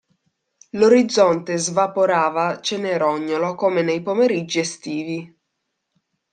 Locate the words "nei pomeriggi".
3.83-4.57